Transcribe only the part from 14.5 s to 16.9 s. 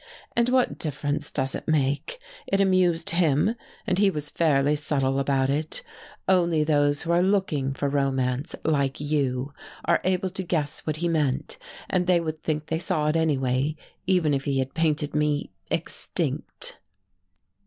had painted me extinct."